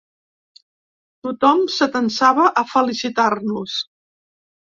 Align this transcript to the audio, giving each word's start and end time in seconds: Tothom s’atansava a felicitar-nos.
Tothom 1.27 1.61
s’atansava 1.73 2.47
a 2.63 2.65
felicitar-nos. 2.73 3.79